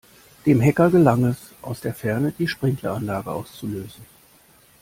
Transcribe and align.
Dem 0.47 0.59
Hacker 0.63 0.89
gelang 0.89 1.25
es, 1.25 1.37
aus 1.61 1.81
der 1.81 1.93
Ferne 1.93 2.31
die 2.31 2.47
Sprinkleranlage 2.47 3.29
auszulösen. 3.29 4.03